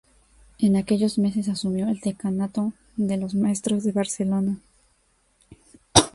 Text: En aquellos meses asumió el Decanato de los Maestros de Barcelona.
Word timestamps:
En 0.57 0.77
aquellos 0.77 1.19
meses 1.19 1.47
asumió 1.47 1.87
el 1.87 1.99
Decanato 1.99 2.73
de 2.97 3.17
los 3.17 3.35
Maestros 3.35 3.83
de 3.83 3.91
Barcelona. 3.91 4.57